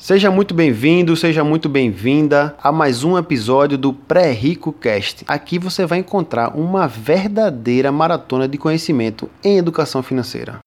[0.00, 5.26] Seja muito bem-vindo, seja muito bem-vinda a mais um episódio do Pré-Rico Cast.
[5.28, 10.60] Aqui você vai encontrar uma verdadeira maratona de conhecimento em educação financeira.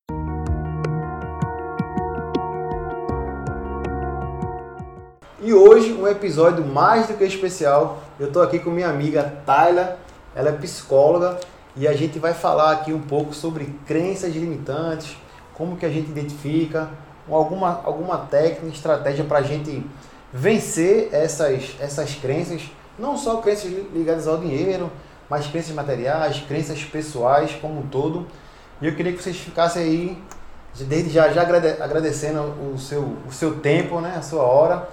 [5.42, 8.04] E hoje, um episódio mais do que especial.
[8.20, 9.98] Eu estou aqui com minha amiga Tayla,
[10.36, 11.40] ela é psicóloga
[11.76, 15.18] e a gente vai falar aqui um pouco sobre crenças limitantes,
[15.56, 16.88] como que a gente identifica,
[17.30, 19.86] alguma, alguma técnica, estratégia para a gente
[20.32, 22.64] vencer essas, essas crenças,
[22.98, 24.92] não só crenças ligadas ao dinheiro,
[25.30, 28.28] mas crenças materiais, crenças pessoais como um todo.
[28.82, 30.24] E eu queria que vocês ficassem aí,
[30.82, 32.42] desde já, já agradecendo
[32.74, 34.90] o seu, o seu tempo, né, a sua hora.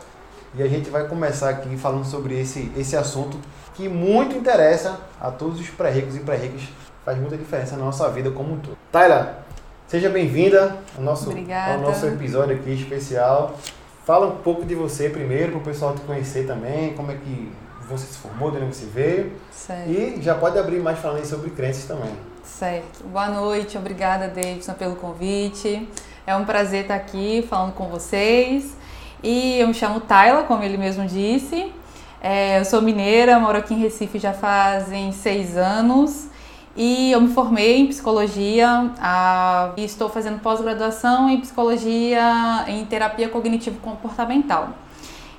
[0.54, 3.38] E a gente vai começar aqui falando sobre esse, esse assunto
[3.74, 6.62] que muito interessa a todos os pré-ricos e pré-ricas.
[7.04, 8.76] Faz muita diferença na nossa vida como um todo.
[8.92, 9.34] Tyler,
[9.90, 13.58] Seja bem-vinda ao nosso, ao nosso episódio aqui especial.
[14.06, 17.50] Fala um pouco de você primeiro, para o pessoal te conhecer também, como é que
[17.88, 19.32] você se formou, de onde você veio.
[19.50, 19.90] Certo.
[19.90, 22.12] E já pode abrir mais falando sobre crenças também.
[22.44, 23.02] Certo.
[23.02, 25.88] Boa noite, obrigada, Davidson, pelo convite.
[26.24, 28.76] É um prazer estar aqui falando com vocês.
[29.24, 31.72] E eu me chamo Tayla, como ele mesmo disse.
[32.22, 36.29] É, eu sou mineira, moro aqui em Recife já fazem seis anos.
[36.76, 43.28] E eu me formei em psicologia a, e estou fazendo pós-graduação em psicologia em terapia
[43.28, 44.70] cognitivo-comportamental.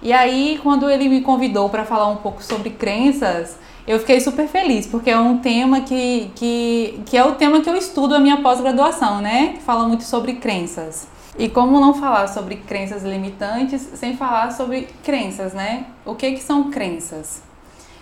[0.02, 3.58] E aí, quando ele me convidou para falar um pouco sobre crenças,
[3.88, 7.70] eu fiquei super feliz, porque é um tema que, que, que é o tema que
[7.70, 9.54] eu estudo a minha pós-graduação, né?
[9.54, 11.08] Que fala muito sobre crenças.
[11.38, 15.86] E como não falar sobre crenças limitantes sem falar sobre crenças, né?
[16.06, 17.42] O que, que são crenças?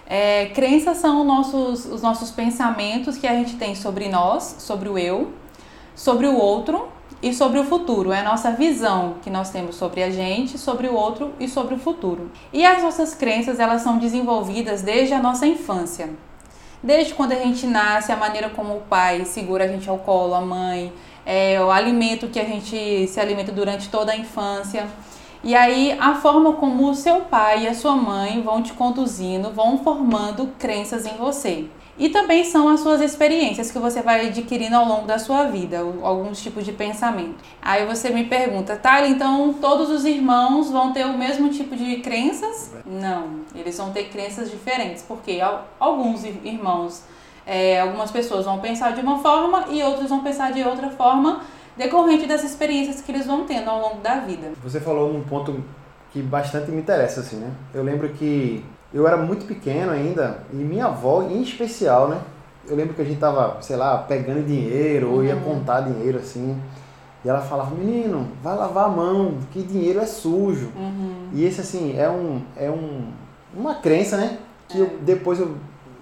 [0.10, 4.98] É, crenças são nossos, os nossos pensamentos que a gente tem sobre nós, sobre o
[4.98, 5.32] eu,
[5.96, 6.88] sobre o outro
[7.22, 8.12] e sobre o futuro.
[8.12, 11.76] É a nossa visão que nós temos sobre a gente, sobre o outro e sobre
[11.76, 12.32] o futuro.
[12.52, 16.10] E as nossas crenças, elas são desenvolvidas desde a nossa infância.
[16.82, 20.34] Desde quando a gente nasce, a maneira como o pai segura a gente ao colo,
[20.34, 20.92] a mãe,
[21.26, 24.88] é, o alimento que a gente se alimenta durante toda a infância.
[25.44, 29.52] E aí a forma como o seu pai e a sua mãe vão te conduzindo,
[29.52, 31.68] vão formando crenças em você.
[32.00, 35.80] E também são as suas experiências que você vai adquirindo ao longo da sua vida,
[36.02, 37.36] alguns tipos de pensamento.
[37.62, 41.98] Aí você me pergunta, tá, então todos os irmãos vão ter o mesmo tipo de
[41.98, 42.72] crenças?
[42.86, 45.40] Não, eles vão ter crenças diferentes, porque
[45.78, 47.04] alguns irmãos,
[47.46, 51.42] é, algumas pessoas vão pensar de uma forma e outros vão pensar de outra forma
[51.80, 54.52] decorrente das experiências que eles vão tendo ao longo da vida.
[54.62, 55.64] Você falou num ponto
[56.12, 57.50] que bastante me interessa, assim, né?
[57.74, 58.64] Eu lembro que
[58.94, 62.20] eu era muito pequeno ainda e minha avó, em especial, né?
[62.68, 65.42] Eu lembro que a gente tava, sei lá, pegando dinheiro ou ia uhum.
[65.42, 66.62] contar dinheiro, assim.
[67.24, 70.70] E ela falava, menino, vai lavar a mão, que dinheiro é sujo.
[70.76, 71.30] Uhum.
[71.34, 73.12] E esse, assim, é, um, é um,
[73.56, 74.38] uma crença, né?
[74.68, 74.82] Que é.
[74.82, 75.56] eu, depois eu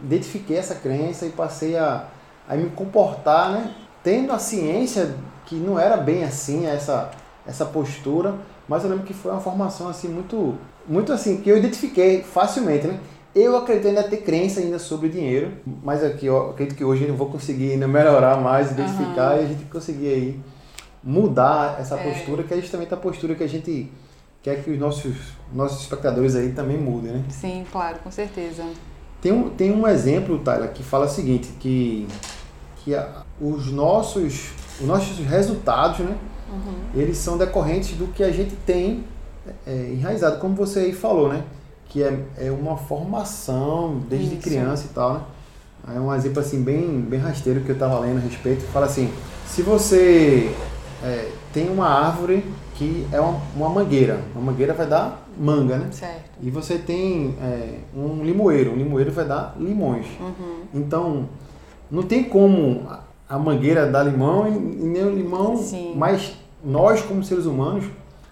[0.03, 2.05] identifiquei essa crença e passei a,
[2.49, 3.71] a me comportar, né?
[4.03, 5.15] Tendo a ciência
[5.47, 7.09] que não era bem assim essa,
[7.47, 8.35] essa postura,
[8.67, 10.55] mas eu lembro que foi uma formação assim muito,
[10.87, 12.99] muito assim, que eu identifiquei facilmente, né?
[13.33, 15.51] Eu acredito ainda ter crença ainda sobre dinheiro,
[15.83, 19.41] mas aqui eu acredito que hoje eu vou conseguir ainda melhorar mais, identificar uhum.
[19.41, 20.39] e a gente conseguir aí
[21.03, 22.03] mudar essa é.
[22.03, 23.89] postura, que é justamente a postura que a gente
[24.43, 25.15] quer que os nossos,
[25.53, 27.23] nossos espectadores aí também mudem, né?
[27.29, 28.63] Sim, claro, com certeza.
[29.21, 32.07] Tem um, tem um exemplo, Tyler, que fala o seguinte, que,
[32.77, 36.15] que a, os nossos os nossos resultados, né?
[36.51, 37.01] Uhum.
[37.01, 39.03] Eles são decorrentes do que a gente tem
[39.65, 41.43] é, enraizado, como você aí falou, né?
[41.89, 44.43] Que é, é uma formação desde Isso.
[44.43, 45.21] criança e tal, né?
[45.95, 48.65] É um exemplo assim bem, bem rasteiro que eu estava lendo a respeito.
[48.73, 49.09] Fala assim,
[49.45, 50.53] se você
[51.01, 52.43] é, tem uma árvore
[52.75, 55.87] que é uma, uma, mangueira, uma mangueira vai dar manga, né?
[55.91, 56.29] Certo.
[56.41, 60.07] E você tem é, um limoeiro, um limoeiro vai dar limões.
[60.19, 60.63] Uhum.
[60.73, 61.29] Então,
[61.89, 62.85] não tem como
[63.29, 65.93] a mangueira dá limão e, nem o limão, Sim.
[65.95, 66.33] mas
[66.63, 67.85] nós como seres humanos,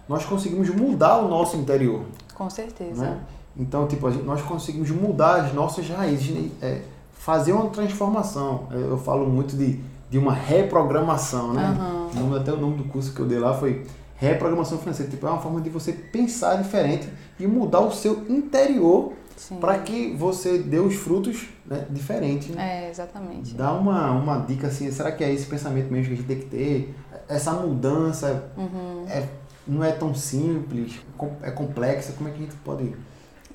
[0.07, 2.03] nós conseguimos mudar o nosso interior.
[2.33, 3.01] Com certeza.
[3.01, 3.19] Né?
[3.57, 6.50] Então, tipo, gente, nós conseguimos mudar as nossas raízes, né?
[6.62, 6.81] é,
[7.13, 8.68] fazer uma transformação.
[8.71, 11.75] Eu, falo muito de, de uma reprogramação, né?
[12.15, 12.36] Uhum.
[12.36, 13.86] Até o nome do curso que eu dei lá foi
[14.18, 15.09] reprogramação financeira.
[15.09, 17.07] Tipo, é uma forma de você pensar diferente
[17.39, 19.13] e mudar o seu interior
[19.59, 22.49] para que você dê os frutos né, diferentes.
[22.49, 22.85] Né?
[22.85, 23.53] É, exatamente.
[23.53, 26.39] Dá uma, uma dica assim, será que é esse pensamento mesmo que a gente tem
[26.39, 26.95] que ter?
[27.27, 29.05] Essa mudança uhum.
[29.09, 29.27] é,
[29.67, 30.99] não é tão simples,
[31.41, 32.93] é complexa, como é que a gente pode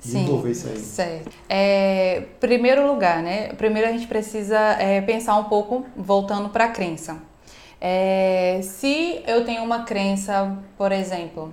[0.03, 0.79] desenvolver Sim, isso aí?
[0.79, 1.31] Certo.
[1.47, 3.49] É, primeiro lugar, né?
[3.49, 7.17] Primeiro a gente precisa é, pensar um pouco, voltando para a crença.
[7.79, 11.51] É, se eu tenho uma crença, por exemplo,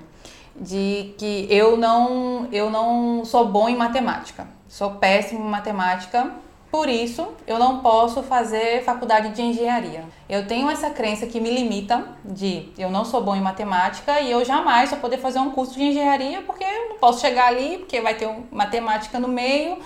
[0.61, 4.47] de que eu não, eu não sou bom em matemática.
[4.69, 6.33] Sou péssimo em matemática,
[6.71, 10.05] por isso eu não posso fazer faculdade de engenharia.
[10.29, 14.31] Eu tenho essa crença que me limita de eu não sou bom em matemática e
[14.31, 17.79] eu jamais vou poder fazer um curso de engenharia porque eu não posso chegar ali,
[17.79, 19.79] porque vai ter um, matemática no meio.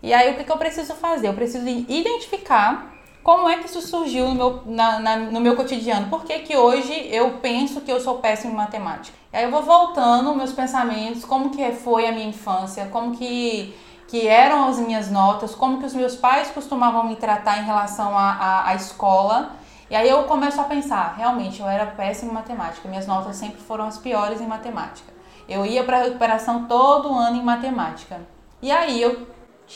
[0.00, 1.28] E aí o que, que eu preciso fazer?
[1.28, 2.92] Eu preciso identificar
[3.22, 6.08] como é que isso surgiu no meu, na, na, no meu cotidiano?
[6.08, 9.16] Por que, que hoje eu penso que eu sou péssimo em matemática?
[9.32, 13.74] E aí eu vou voltando meus pensamentos, como que foi a minha infância, como que,
[14.08, 18.12] que eram as minhas notas, como que os meus pais costumavam me tratar em relação
[18.18, 19.52] à, escola.
[19.88, 23.60] E aí eu começo a pensar, realmente, eu era péssima em matemática, minhas notas sempre
[23.60, 25.12] foram as piores em matemática.
[25.48, 28.20] Eu ia para recuperação todo ano em matemática.
[28.60, 29.26] E aí eu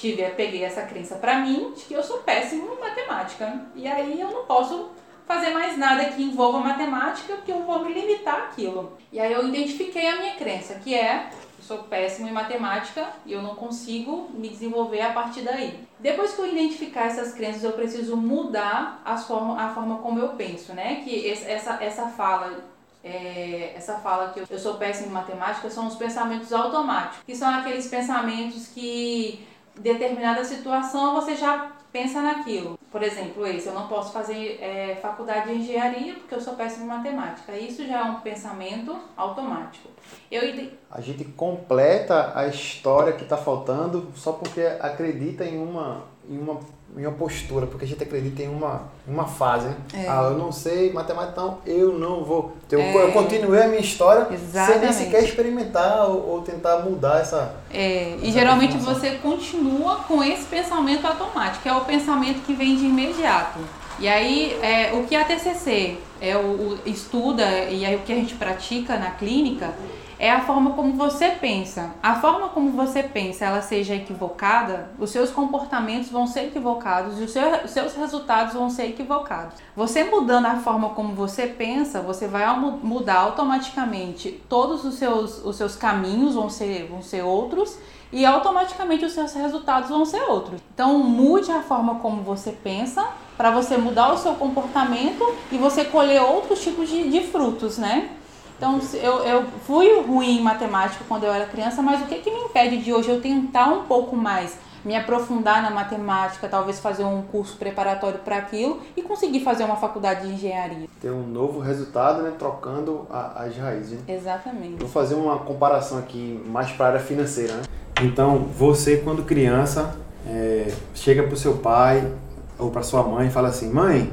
[0.01, 3.67] tive, peguei essa crença para mim de que eu sou péssimo em matemática.
[3.75, 4.91] E aí eu não posso
[5.27, 8.97] fazer mais nada que envolva matemática, porque eu vou me limitar aquilo.
[9.13, 13.33] E aí eu identifiquei a minha crença, que é eu sou péssimo em matemática e
[13.33, 15.81] eu não consigo me desenvolver a partir daí.
[15.99, 20.29] Depois que eu identificar essas crenças, eu preciso mudar a forma, a forma como eu
[20.31, 21.03] penso, né?
[21.03, 22.65] Que essa, essa fala
[23.03, 27.49] é, essa fala que eu sou péssimo em matemática são os pensamentos automáticos, que são
[27.49, 29.47] aqueles pensamentos que
[29.79, 32.79] determinada situação você já pensa naquilo.
[32.93, 36.85] Por exemplo, esse, eu não posso fazer é, faculdade de engenharia porque eu sou péssimo
[36.85, 37.53] em matemática.
[37.57, 39.89] Isso já é um pensamento automático.
[40.31, 40.71] Eu...
[40.91, 46.59] A gente completa a história que está faltando só porque acredita em uma, em uma
[46.97, 49.77] em uma postura, porque a gente acredita em uma, uma fase, né?
[49.93, 50.09] É.
[50.09, 52.57] Ah, eu não sei matemática, então eu não vou.
[52.71, 53.03] Eu, é.
[53.03, 54.73] eu continuei a minha história Exatamente.
[54.73, 57.57] sem nem sequer experimentar ou, ou tentar mudar essa.
[57.71, 58.15] É.
[58.15, 62.77] Essa e geralmente você continua com esse pensamento automático, que é o pensamento que vem
[62.77, 63.59] de imediato.
[63.99, 68.13] E aí, é, o que a TCC é o, o, estuda e aí o que
[68.13, 69.75] a gente pratica na clínica
[70.19, 71.91] é a forma como você pensa.
[72.03, 77.25] A forma como você pensa, ela seja equivocada, os seus comportamentos vão ser equivocados e
[77.25, 77.33] os
[77.71, 79.57] seus resultados vão ser equivocados.
[79.75, 85.57] Você mudando a forma como você pensa, você vai mudar automaticamente todos os seus, os
[85.57, 87.79] seus caminhos vão ser, vão ser outros
[88.13, 90.61] e automaticamente os seus resultados vão ser outros.
[90.73, 95.23] Então, mude a forma como você pensa para você mudar o seu comportamento
[95.53, 98.11] e você colher outros tipos de, de frutos, né?
[98.57, 102.31] Então, eu, eu fui ruim em matemática quando eu era criança, mas o que, que
[102.31, 107.05] me impede de hoje eu tentar um pouco mais, me aprofundar na matemática, talvez fazer
[107.05, 110.89] um curso preparatório para aquilo e conseguir fazer uma faculdade de engenharia?
[111.01, 112.33] Ter um novo resultado, né?
[112.39, 113.99] Trocando a, as raízes.
[114.01, 114.15] Né?
[114.15, 114.77] Exatamente.
[114.79, 117.63] Vou fazer uma comparação aqui mais para a área financeira, né?
[118.03, 122.11] Então, você quando criança é, chega para o seu pai
[122.59, 124.11] ou para sua mãe e fala assim, mãe,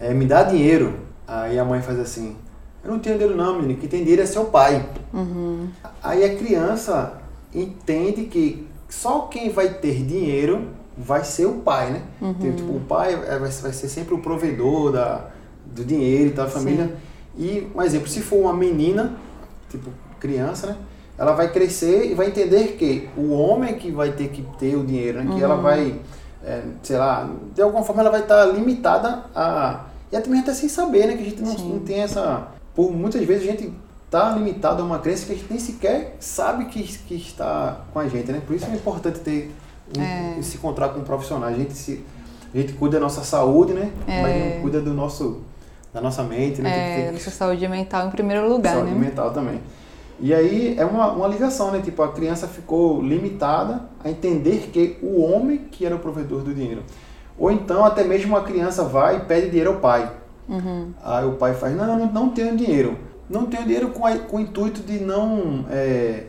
[0.00, 0.94] é, me dá dinheiro.
[1.26, 2.36] Aí a mãe faz assim,
[2.84, 3.80] eu não tenho dinheiro não, menino.
[3.80, 4.84] Quem tem dinheiro é seu pai.
[5.12, 5.68] Uhum.
[6.02, 7.14] Aí a criança
[7.54, 12.02] entende que só quem vai ter dinheiro vai ser o pai, né?
[12.20, 12.30] Uhum.
[12.38, 15.30] Então, tipo, o pai é, vai ser sempre o provedor da,
[15.66, 16.86] do dinheiro e tal, da família.
[16.86, 16.92] Sim.
[17.36, 19.14] E, um exemplo, se for uma menina,
[19.70, 19.90] tipo,
[20.20, 20.76] criança, né?
[21.16, 24.84] Ela vai crescer e vai entender que o homem que vai ter que ter o
[24.84, 25.34] dinheiro, né?
[25.34, 25.62] Que ela uhum.
[25.62, 26.00] vai,
[26.44, 29.86] é, sei lá, de alguma forma ela vai estar limitada a...
[30.12, 31.16] E também até sem saber, né?
[31.16, 33.72] Que a gente não, não tem essa por muitas vezes a gente
[34.04, 37.98] está limitado a uma crença que a gente nem sequer sabe que, que está com
[37.98, 38.40] a gente, né?
[38.46, 39.54] Por isso é importante ter
[39.96, 40.42] um, é.
[40.42, 41.48] se encontrar com um profissional.
[41.48, 42.04] A gente se
[42.54, 43.90] a gente cuida da nossa saúde, né?
[44.06, 44.22] É.
[44.22, 45.42] Mas não cuida do nosso
[45.92, 47.08] da nossa mente, né?
[47.08, 48.92] É, nossa saúde mental em primeiro lugar, saúde né?
[48.92, 49.60] Saúde mental também.
[50.20, 51.80] E aí é uma, uma ligação, né?
[51.82, 56.54] Tipo, a criança ficou limitada a entender que o homem que era o provedor do
[56.54, 56.82] dinheiro.
[57.36, 60.10] Ou então até mesmo a criança vai e pede dinheiro ao pai.
[60.48, 60.92] Uhum.
[61.02, 62.96] Aí o pai faz, não, não, não tenho dinheiro.
[63.28, 66.24] Não tenho dinheiro com, a, com o intuito de não é,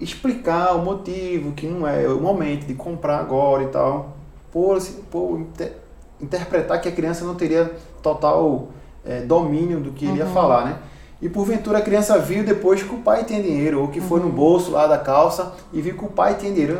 [0.00, 4.16] explicar o motivo, que não é o momento de comprar agora e tal.
[4.52, 4.78] Por,
[5.10, 5.72] por inter,
[6.20, 8.68] interpretar que a criança não teria total
[9.04, 10.32] é, domínio do que ele ia uhum.
[10.32, 10.78] falar, né?
[11.20, 14.26] E porventura a criança viu depois que o pai tem dinheiro, ou que foi no
[14.26, 14.32] uhum.
[14.32, 16.78] bolso lá da calça e viu que o pai tem dinheiro.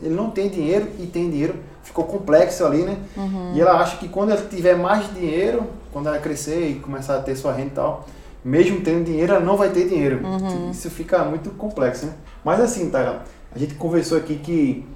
[0.00, 2.96] Ele não tem dinheiro e tem dinheiro, ficou complexo ali, né?
[3.16, 3.54] Uhum.
[3.54, 5.64] E ela acha que quando ela tiver mais dinheiro,
[5.98, 8.06] quando ela crescer e começar a ter sua renda e tal,
[8.44, 10.24] mesmo tendo dinheiro, ela não vai ter dinheiro.
[10.24, 10.70] Uhum.
[10.70, 12.12] Isso fica muito complexo, né?
[12.44, 14.86] Mas assim, tá, a gente conversou aqui que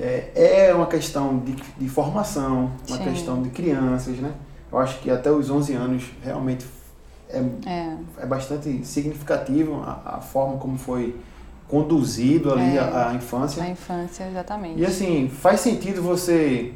[0.00, 3.04] é, é uma questão de, de formação, uma Sim.
[3.04, 4.32] questão de crianças, né?
[4.70, 6.66] Eu acho que até os 11 anos realmente
[7.30, 7.96] é, é.
[8.18, 11.14] é bastante significativo a, a forma como foi
[11.68, 13.62] conduzido ali é, a, a, infância.
[13.62, 14.80] A infância, exatamente.
[14.80, 16.72] E assim, faz sentido você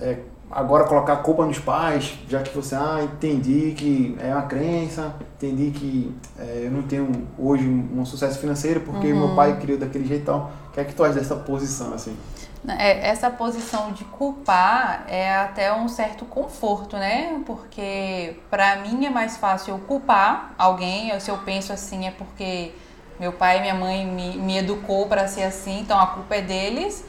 [0.00, 4.42] é, agora colocar a culpa nos pais, já que você, ah, entendi que é uma
[4.42, 9.26] crença, entendi que é, eu não tenho hoje um, sucesso financeiro porque uhum.
[9.26, 10.50] meu pai criou daquele jeito e tal.
[10.68, 12.16] O que é que tu acha dessa posição, assim?
[12.68, 17.40] É, essa posição de culpar é até um certo conforto, né?
[17.46, 22.72] Porque para mim é mais fácil eu culpar alguém, se eu penso assim é porque
[23.18, 26.42] meu pai e minha mãe me, me educou para ser assim, então a culpa é
[26.42, 27.04] deles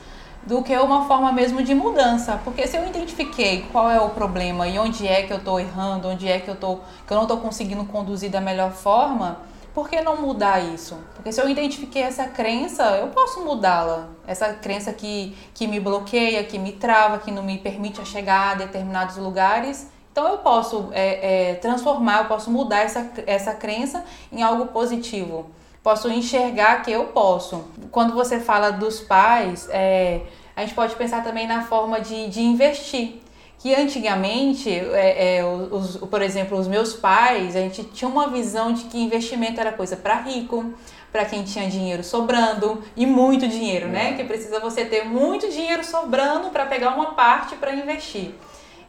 [0.47, 2.39] do que uma forma mesmo de mudança.
[2.43, 6.07] Porque se eu identifiquei qual é o problema e onde é que eu estou errando,
[6.07, 9.39] onde é que eu, tô, que eu não estou conseguindo conduzir da melhor forma,
[9.73, 10.97] por que não mudar isso?
[11.13, 14.07] Porque se eu identifiquei essa crença, eu posso mudá-la.
[14.25, 18.55] Essa crença que, que me bloqueia, que me trava, que não me permite chegar a
[18.55, 19.87] determinados lugares.
[20.13, 25.51] Então eu posso é, é, transformar, eu posso mudar essa, essa crença em algo positivo
[25.87, 27.63] posso enxergar que eu posso.
[27.91, 30.19] Quando você fala dos pais, é,
[30.53, 33.21] a gente pode pensar também na forma de, de investir.
[33.57, 38.73] Que antigamente, é, é, os, por exemplo, os meus pais, a gente tinha uma visão
[38.73, 40.73] de que investimento era coisa para rico,
[41.09, 44.11] para quem tinha dinheiro sobrando e muito dinheiro, né?
[44.17, 48.35] Que precisa você ter muito dinheiro sobrando para pegar uma parte para investir.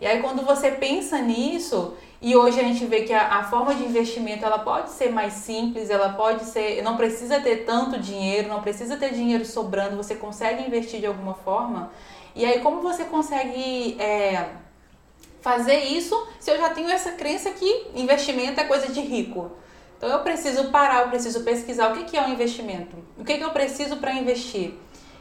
[0.01, 3.75] E aí quando você pensa nisso, e hoje a gente vê que a, a, forma
[3.75, 8.49] de investimento ela pode ser mais simples, ela pode ser, não precisa ter tanto dinheiro,
[8.49, 11.93] não precisa ter dinheiro sobrando, você consegue investir de alguma forma.
[12.35, 14.47] E aí como você consegue é,
[15.41, 19.53] fazer isso se eu já tenho essa crença que investimento é coisa de rico?
[19.97, 23.39] Então eu preciso parar, eu preciso pesquisar o que, que é um investimento, o que,
[23.39, 24.75] que eu preciso para investir.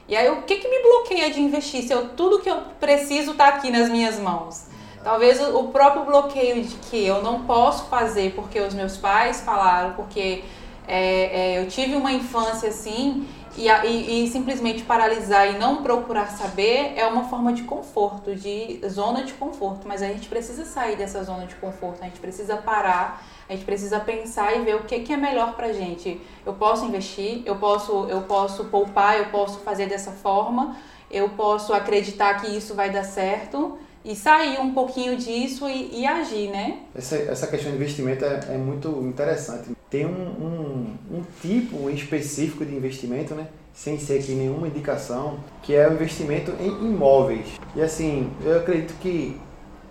[0.07, 3.31] E aí o que, que me bloqueia de investir se eu, tudo que eu preciso
[3.31, 4.76] está aqui nas minhas mãos?
[5.03, 9.93] Talvez o próprio bloqueio de que eu não posso fazer porque os meus pais falaram,
[9.93, 10.43] porque
[10.87, 13.27] é, é, eu tive uma infância assim,
[13.57, 18.79] e, e, e, simplesmente paralisar e não procurar saber é uma forma de conforto, de
[18.87, 19.87] zona de conforto.
[19.87, 23.65] Mas a gente precisa sair dessa zona de conforto, a gente precisa parar, a gente
[23.65, 26.21] precisa pensar e ver o que, que é melhor pra gente.
[26.45, 30.77] Eu posso investir, eu posso, eu posso poupar, eu posso fazer dessa forma,
[31.09, 36.05] eu posso acreditar que isso vai dar certo e sair um pouquinho disso e, e
[36.05, 36.79] agir, né?
[36.95, 39.71] Essa, essa questão de investimento é, é muito interessante.
[39.89, 43.47] Tem um, um, um, tipo específico de investimento, né?
[43.73, 47.47] Sem ser aqui nenhuma indicação, que é o investimento em imóveis.
[47.75, 49.37] E assim, eu acredito que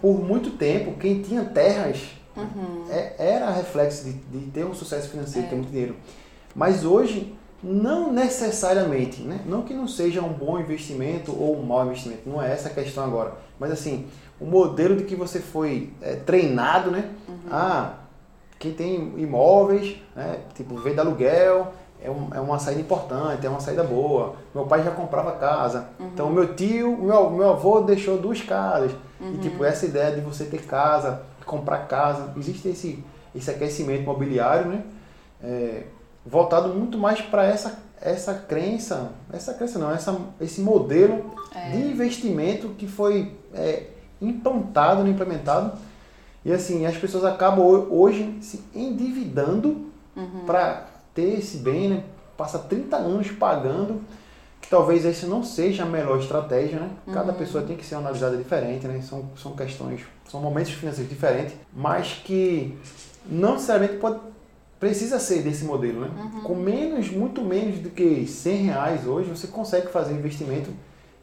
[0.01, 1.99] por muito tempo, quem tinha terras
[2.35, 2.87] uhum.
[2.91, 5.51] é, era reflexo de, de, ter um sucesso financeiro, é.
[5.51, 5.97] ter muito dinheiro.
[6.55, 7.35] Mas hoje,
[7.67, 9.41] não necessariamente, né?
[9.45, 12.73] Não que não seja um bom investimento ou um mau investimento, não é essa a
[12.73, 14.07] questão agora mas assim,
[14.41, 17.11] o modelo de que você foi é, treinado, né?
[17.29, 17.37] Uhum.
[17.51, 17.95] Ah,
[18.59, 20.41] quem tem imóveis, né?
[20.55, 24.37] tipo, vende aluguel, é, um, é uma saída importante, é uma saída boa.
[24.55, 25.89] Meu pai já comprava casa.
[25.99, 26.07] Uhum.
[26.09, 28.93] Então, meu tio, meu, meu avô deixou duas casas.
[29.21, 29.35] Uhum.
[29.35, 33.03] E, tipo, essa ideia de você ter casa, comprar casa, existe esse,
[33.35, 34.83] esse aquecimento imobiliário, né?
[35.43, 35.83] É,
[36.27, 41.71] voltado muito mais para essa essa crença, essa crença não, essa, esse modelo é.
[41.71, 43.85] de investimento que foi é,
[44.21, 45.77] implantado, né, implementado.
[46.45, 50.45] E assim, as pessoas acabam hoje se endividando uhum.
[50.47, 52.05] para ter esse bem, né?
[52.37, 54.01] Passa 30 anos pagando,
[54.61, 56.91] que talvez esse não seja a melhor estratégia, né?
[57.13, 57.39] Cada uhum.
[57.39, 59.01] pessoa tem que ser analisada diferente, né?
[59.03, 62.79] São, são questões, são momentos financeiros diferentes, mas que
[63.29, 64.21] não necessariamente pode
[64.79, 66.11] precisa ser desse modelo, né?
[66.17, 66.41] Uhum.
[66.43, 70.71] Com menos, muito menos do que 100 reais hoje, você consegue fazer investimento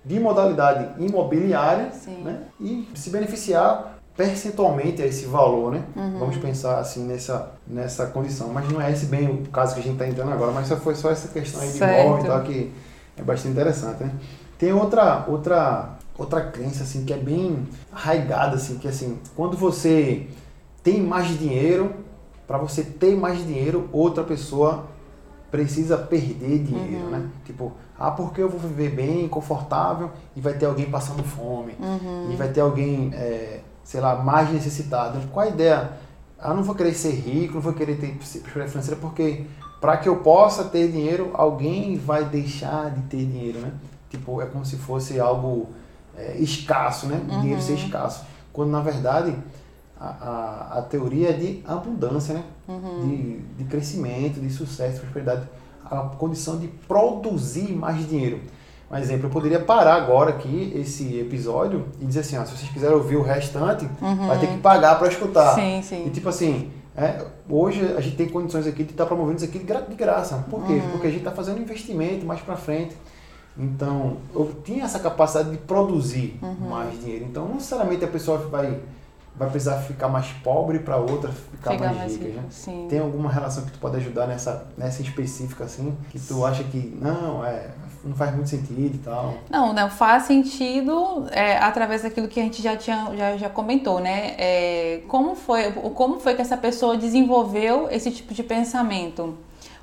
[0.03, 1.91] de modalidade imobiliária
[2.23, 2.43] né?
[2.59, 5.83] e se beneficiar percentualmente a esse valor, né?
[5.95, 6.19] Uhum.
[6.19, 8.49] Vamos pensar assim nessa, nessa condição.
[8.49, 10.75] Mas não é esse bem o caso que a gente está entrando agora, mas só
[10.75, 12.71] foi só essa questão aí de imóvel e tal que
[13.17, 14.11] é bastante interessante, né?
[14.57, 20.27] Tem outra, outra, outra crença assim que é bem arraigada assim, que assim, quando você
[20.83, 22.02] tem mais dinheiro,
[22.47, 24.85] para você ter mais dinheiro, outra pessoa
[25.53, 27.11] precisa perder dinheiro, uhum.
[27.11, 27.29] né?
[27.45, 32.31] Tipo, ah, porque eu vou viver bem, confortável e vai ter alguém passando fome uhum.
[32.31, 35.19] e vai ter alguém, é, sei lá, mais necessitado.
[35.31, 35.91] Qual a ideia?
[36.39, 39.45] Ah, não vou querer ser rico, não vou querer ter prosperidade financeira porque
[39.79, 43.73] para que eu possa ter dinheiro, alguém vai deixar de ter dinheiro, né?
[44.09, 45.69] Tipo, é como se fosse algo
[46.17, 47.21] é, escasso, né?
[47.27, 47.77] O dinheiro ser uhum.
[47.77, 48.25] escasso.
[48.51, 49.35] Quando na verdade
[50.03, 52.43] a, a, a teoria é de abundância, né?
[52.67, 53.07] Uhum.
[53.07, 55.47] De, de crescimento, de sucesso, de prosperidade.
[55.85, 58.41] A condição de produzir mais dinheiro.
[58.91, 62.69] Um exemplo, eu poderia parar agora aqui esse episódio e dizer assim, ó, se vocês
[62.71, 64.27] quiserem ouvir o restante, uhum.
[64.27, 65.55] vai ter que pagar para escutar.
[65.55, 66.05] Sim, sim.
[66.05, 69.45] E tipo assim, é, hoje a gente tem condições aqui de estar tá promovendo isso
[69.45, 70.45] aqui de, gra de graça.
[70.49, 70.73] Por quê?
[70.73, 70.91] Uhum.
[70.91, 72.95] Porque a gente está fazendo investimento mais para frente.
[73.57, 76.69] Então, eu tinha essa capacidade de produzir uhum.
[76.69, 77.25] mais dinheiro.
[77.25, 78.79] Então, não necessariamente a pessoa vai
[79.35, 82.43] vai precisar ficar mais pobre para outra ficar mais, mais rica, né?
[82.49, 82.87] Sim.
[82.89, 86.95] Tem alguma relação que tu pode ajudar nessa, nessa específica, assim, que tu acha que
[87.01, 87.69] não, é,
[88.03, 89.33] não faz muito sentido e tal?
[89.49, 93.99] Não, não faz sentido é, através daquilo que a gente já, tinha, já, já comentou,
[93.99, 94.35] né?
[94.37, 99.35] É, como, foi, como foi que essa pessoa desenvolveu esse tipo de pensamento?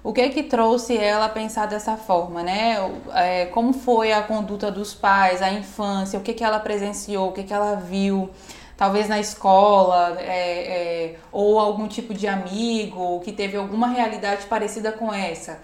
[0.02, 2.76] O que é que trouxe ela a pensar dessa forma, né?
[3.14, 7.32] É, como foi a conduta dos pais, a infância, o que, que ela presenciou, o
[7.32, 8.30] que, que ela viu
[8.80, 14.90] talvez na escola, é, é, ou algum tipo de amigo que teve alguma realidade parecida
[14.90, 15.60] com essa.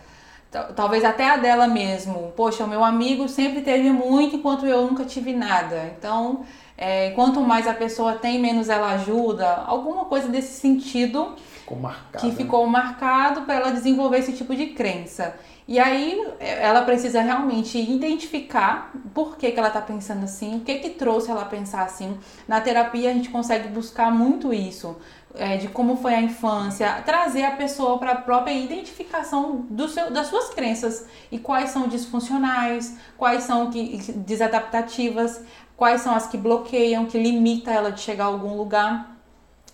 [0.74, 2.34] Talvez até a dela mesmo.
[2.36, 5.94] Poxa, o meu amigo sempre teve muito enquanto eu nunca tive nada.
[5.98, 6.44] Então,
[6.76, 9.64] é, quanto mais a pessoa tem, menos ela ajuda.
[9.66, 14.66] Alguma coisa desse sentido ficou marcado, que ficou marcado para ela desenvolver esse tipo de
[14.66, 15.34] crença.
[15.68, 20.76] E aí ela precisa realmente identificar por que, que ela está pensando assim, o que
[20.76, 22.16] que trouxe ela a pensar assim.
[22.46, 24.96] Na terapia a gente consegue buscar muito isso,
[25.34, 30.08] é, de como foi a infância, trazer a pessoa para a própria identificação do seu,
[30.10, 35.42] das suas crenças e quais são disfuncionais, quais são que, desadaptativas,
[35.76, 39.15] quais são as que bloqueiam, que limita ela de chegar a algum lugar.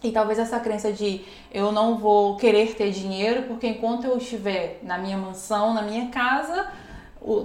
[0.03, 4.81] E talvez essa crença de eu não vou querer ter dinheiro, porque enquanto eu estiver
[4.83, 6.67] na minha mansão, na minha casa,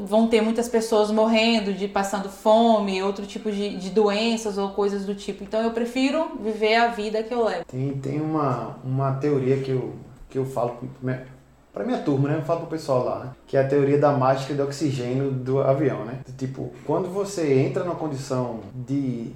[0.06, 5.06] vão ter muitas pessoas morrendo, de passando fome, outro tipo de, de doenças ou coisas
[5.06, 5.44] do tipo.
[5.44, 7.66] Então eu prefiro viver a vida que eu levo.
[7.66, 9.94] Tem, tem uma, uma teoria que eu,
[10.30, 10.78] que eu falo
[11.74, 12.38] para minha turma, né?
[12.38, 13.32] Eu falo pro pessoal lá, né?
[13.46, 16.20] que é a teoria da mágica do oxigênio do avião, né?
[16.38, 19.32] Tipo, quando você entra numa condição de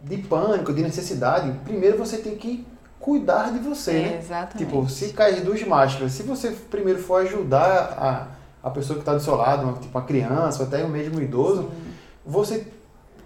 [0.00, 2.66] de pânico, de necessidade, primeiro você tem que
[2.98, 4.18] cuidar de você, é, né?
[4.18, 4.58] Exatamente.
[4.58, 8.28] Tipo, se cair duas máscaras, se você primeiro for ajudar
[8.62, 11.20] a, a pessoa que está do seu lado, tipo a criança, ou até o mesmo
[11.20, 11.92] idoso, Sim.
[12.24, 12.66] você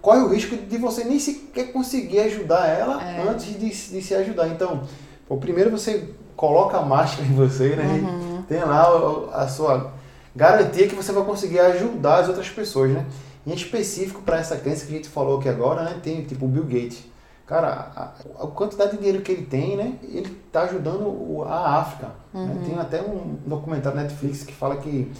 [0.01, 3.27] corre o risco de você nem sequer conseguir ajudar ela é.
[3.27, 4.47] antes de, de se ajudar.
[4.47, 4.83] Então,
[5.27, 7.85] pô, primeiro você coloca a máscara em você, né?
[7.85, 8.43] Uhum.
[8.47, 9.91] Tem lá a, a sua
[10.35, 13.05] garantia que você vai conseguir ajudar as outras pessoas, né?
[13.45, 15.99] Em específico para essa crença que a gente falou aqui agora, né?
[16.01, 17.05] Tem tipo o Bill Gates.
[17.45, 19.99] Cara, a, a, quantidade de dinheiro que ele tem, né?
[20.01, 22.07] Ele está ajudando a África.
[22.33, 22.41] Né?
[22.41, 22.47] Uhum.
[22.47, 22.61] Né?
[22.65, 25.11] Tem até um documentário Netflix que fala que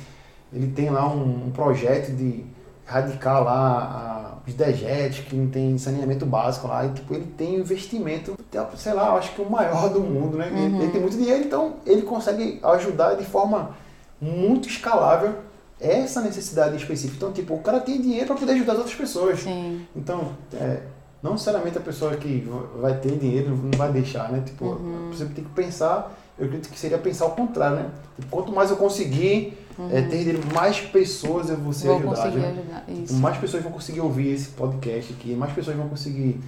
[0.52, 2.44] ele tem lá um, um projeto de
[2.84, 6.84] radicar lá a, os dejetos que não tem saneamento básico lá.
[6.86, 8.36] E tipo, ele tem investimento,
[8.76, 10.50] sei lá, acho que o maior do mundo, né?
[10.50, 10.58] Uhum.
[10.58, 13.76] Ele, ele tem muito dinheiro, então ele consegue ajudar de forma
[14.20, 15.36] muito escalável
[15.80, 17.18] essa necessidade específica.
[17.18, 19.40] Então, tipo, o cara tem dinheiro para poder ajudar as outras pessoas.
[19.42, 19.86] Sim.
[19.96, 20.82] Então, é,
[21.22, 22.48] não necessariamente a pessoa que
[22.80, 24.42] vai ter dinheiro não vai deixar, né?
[24.46, 25.10] Tipo, uhum.
[25.12, 27.90] você tem que pensar, eu acredito que seria pensar o contrário, né?
[28.16, 29.90] Tipo, quanto mais eu conseguir uhum.
[29.92, 32.16] é, ter dinheiro, mais pessoas eu vou ser vou ajudar.
[32.16, 32.50] Conseguir né?
[32.50, 33.02] ajudar.
[33.04, 33.14] Isso.
[33.16, 36.40] Mais pessoas vão conseguir ouvir esse podcast aqui, mais pessoas vão conseguir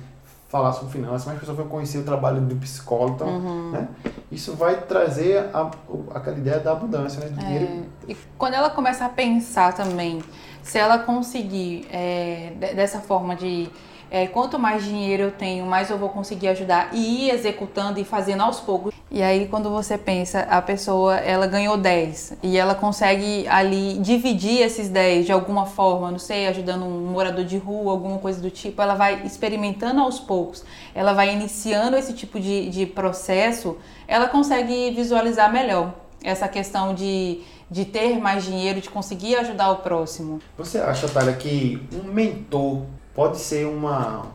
[0.48, 3.16] falar sobre finanças, mais pessoas vão conhecer o trabalho do psicólogo.
[3.16, 3.72] Então, uhum.
[3.72, 3.88] né?
[4.32, 5.70] Isso vai trazer a,
[6.16, 7.30] aquela ideia da abundância, né?
[7.30, 7.86] Do é, dinheiro.
[8.08, 10.24] E quando ela começa a pensar também,
[10.64, 13.70] se ela conseguir é, dessa forma de
[14.10, 18.04] é, quanto mais dinheiro eu tenho, mais eu vou conseguir ajudar e ir executando e
[18.04, 18.94] fazendo aos poucos.
[19.10, 24.62] E aí quando você pensa, a pessoa ela ganhou 10 e ela consegue ali dividir
[24.62, 28.50] esses 10 de alguma forma, não sei, ajudando um morador de rua, alguma coisa do
[28.50, 34.28] tipo, ela vai experimentando aos poucos, ela vai iniciando esse tipo de, de processo, ela
[34.28, 35.94] consegue visualizar melhor
[36.24, 40.42] essa questão de, de ter mais dinheiro, de conseguir ajudar o próximo.
[40.58, 42.84] Você acha, Thalia, que um mentor
[43.18, 44.28] pode ser uma,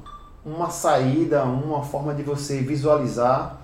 [0.44, 3.60] uma saída, uma forma de você visualizar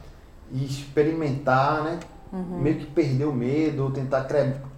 [0.52, 1.98] e experimentar, né?
[2.33, 2.61] Uhum.
[2.61, 4.28] Meio que perder o medo, ou tentar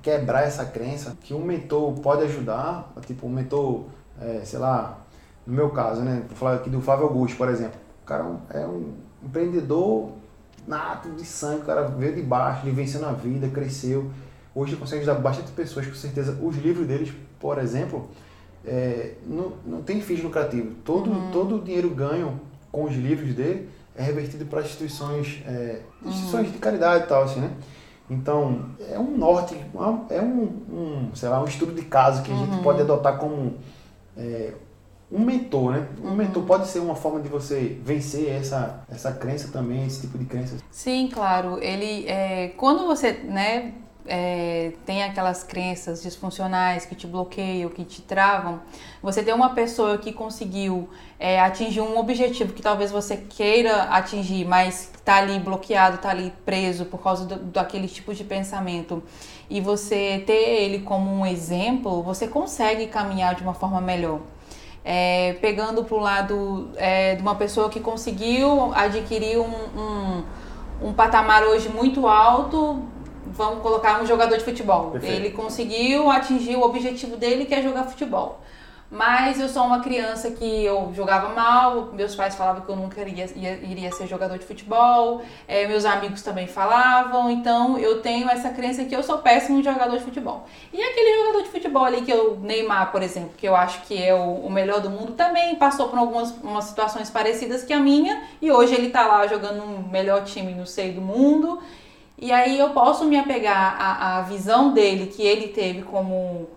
[0.01, 3.85] quebrar essa crença que um mentor pode ajudar, tipo um mentor,
[4.19, 5.01] é, sei lá,
[5.47, 6.23] no meu caso, né?
[6.27, 7.79] Vou falar aqui do Flávio Augusto, por exemplo.
[8.03, 8.25] O cara
[8.55, 10.13] é um empreendedor
[10.67, 14.11] nato de sangue, o cara veio de baixo, ele venceu na vida, cresceu.
[14.55, 16.39] Hoje consegue ajudar bastante pessoas, com certeza.
[16.41, 18.09] Os livros deles, por exemplo,
[18.67, 20.75] é, não, não tem fins lucrativos.
[20.85, 21.31] Todo, uhum.
[21.31, 26.53] todo o dinheiro ganho com os livros dele é revertido para instituições, é, instituições uhum.
[26.53, 27.51] de caridade e tal, assim, né?
[28.09, 29.55] Então, é um norte,
[30.11, 32.63] é um, um, sei lá, um estudo de caso que a gente uhum.
[32.63, 33.55] pode adotar como
[34.17, 34.53] é,
[35.13, 35.89] um mentor, né?
[36.03, 36.17] Um uhum.
[36.17, 40.25] mentor pode ser uma forma de você vencer essa, essa crença também, esse tipo de
[40.25, 40.57] crença.
[40.71, 41.63] Sim, claro.
[41.63, 43.75] Ele, é, quando você, né,
[44.07, 48.61] é, tem aquelas crenças disfuncionais que te bloqueiam, que te travam,
[49.03, 54.45] você tem uma pessoa que conseguiu é, atingir um objetivo que talvez você queira atingir,
[54.45, 59.03] mas está ali bloqueado, está ali preso por causa do, daquele tipo de pensamento,
[59.49, 64.21] e você ter ele como um exemplo, você consegue caminhar de uma forma melhor.
[64.83, 69.45] É, pegando para o lado é, de uma pessoa que conseguiu adquirir um,
[69.77, 70.25] um,
[70.89, 72.83] um patamar hoje muito alto
[73.31, 74.91] vamos colocar um jogador de futebol.
[74.91, 75.15] Perfeito.
[75.15, 78.41] Ele conseguiu atingir o objetivo dele, que é jogar futebol.
[78.91, 83.01] Mas eu sou uma criança que eu jogava mal, meus pais falavam que eu nunca
[83.01, 83.27] iria,
[83.63, 88.85] iria ser jogador de futebol, é, meus amigos também falavam, então eu tenho essa crença
[88.85, 90.45] que eu sou péssimo jogador de futebol.
[90.73, 94.03] E aquele jogador de futebol ali que eu, Neymar, por exemplo, que eu acho que
[94.03, 97.79] é o, o melhor do mundo, também passou por algumas umas situações parecidas que a
[97.79, 101.63] minha, e hoje ele tá lá jogando no melhor time no seio do mundo,
[102.21, 106.49] e aí eu posso me apegar à, à visão dele que ele teve como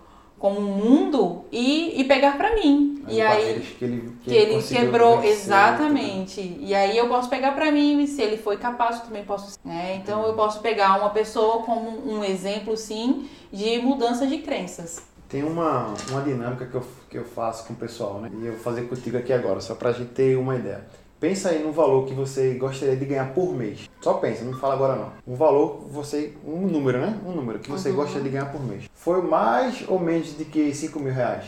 [0.44, 3.02] como um mundo e, e pegar para mim.
[3.08, 6.42] As e aí que ele, que que ele, ele quebrou vencer, exatamente.
[6.42, 6.58] Né?
[6.60, 9.58] E aí eu posso pegar para mim e se ele foi capaz, eu também posso,
[9.64, 9.96] né?
[9.96, 15.02] Então eu posso pegar uma pessoa como um exemplo sim de mudança de crenças.
[15.30, 18.30] Tem uma, uma dinâmica que eu, que eu faço com o pessoal, né?
[18.34, 20.86] E eu vou fazer contigo aqui agora, só pra gente ter uma ideia.
[21.24, 23.90] Pensa aí no valor que você gostaria de ganhar por mês.
[24.02, 25.14] Só pensa, não fala agora não.
[25.26, 27.18] Um valor, você, um número, né?
[27.26, 27.96] Um número que você uhum.
[27.96, 28.90] gostaria de ganhar por mês.
[28.94, 31.46] Foi mais ou menos do que 5 mil reais?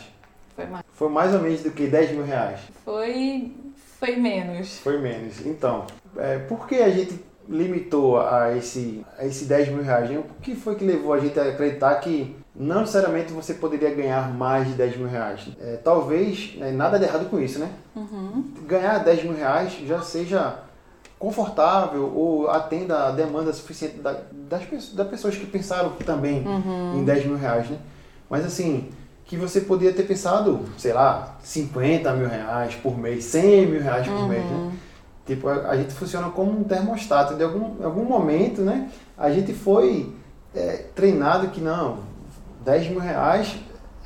[0.55, 0.85] Foi mais.
[0.93, 2.61] Foi mais ou menos do que 10 mil reais?
[2.85, 3.51] Foi,
[3.99, 4.79] foi menos.
[4.79, 5.45] Foi menos.
[5.45, 5.85] Então,
[6.15, 10.09] é, por que a gente limitou a esse, a esse 10 mil reais?
[10.09, 14.33] O que foi que levou a gente a acreditar que não necessariamente você poderia ganhar
[14.33, 15.41] mais de 10 mil reais.
[15.59, 17.69] É, talvez, é, nada de errado com isso, né?
[17.95, 18.45] Uhum.
[18.65, 20.59] Ganhar 10 mil reais já seja
[21.19, 26.99] confortável ou atenda a demanda suficiente da, das, das pessoas que pensaram também uhum.
[26.99, 27.77] em 10 mil reais, né?
[28.29, 28.89] Mas assim,
[29.25, 34.07] que você poderia ter pensado, sei lá, 50 mil reais por mês, 100 mil reais
[34.07, 34.27] por uhum.
[34.27, 34.71] mês, né?
[35.25, 37.33] Tipo, a, a, gente funciona como um termostato.
[37.33, 38.89] De algum, algum momento, né?
[39.17, 40.13] A gente foi
[40.53, 41.99] é, treinado que não,
[42.65, 43.55] 10 mil reais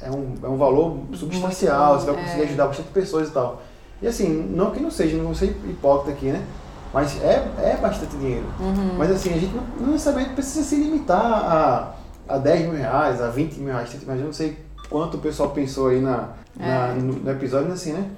[0.01, 2.45] é um, é um valor substancial, você vai conseguir é.
[2.45, 3.61] ajudar bastante pessoas e tal.
[4.01, 6.45] E assim, não que não seja, não vou ser hipócrita aqui, né?
[6.93, 8.45] Mas é, é bastante dinheiro.
[8.59, 8.95] Uhum.
[8.97, 11.95] Mas assim, a gente não, não necessariamente precisa se limitar a,
[12.27, 14.57] a 10 mil reais, a 20 mil reais, mas eu não sei
[14.89, 16.93] quanto o pessoal pensou aí na, na é.
[16.93, 18.09] no, no, episódio, mas assim, né?